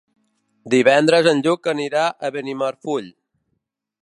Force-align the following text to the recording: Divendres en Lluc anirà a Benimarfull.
Divendres 0.73 1.29
en 1.33 1.43
Lluc 1.49 1.71
anirà 1.75 2.09
a 2.29 2.35
Benimarfull. 2.39 3.13